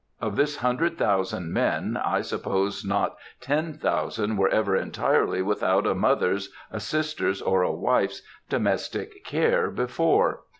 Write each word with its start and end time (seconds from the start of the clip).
Of 0.19 0.35
this 0.35 0.55
hundred 0.55 0.97
thousand 0.97 1.53
men, 1.53 1.95
I 2.03 2.21
suppose 2.21 2.83
not 2.83 3.17
ten 3.39 3.73
thousand 3.75 4.35
were 4.37 4.49
ever 4.49 4.75
entirely 4.75 5.43
without 5.43 5.85
a 5.85 5.93
mother's, 5.93 6.49
a 6.71 6.79
sister's, 6.79 7.39
or 7.39 7.61
a 7.61 7.71
wife's 7.71 8.23
domestic 8.49 9.23
care 9.23 9.69
before. 9.69 10.41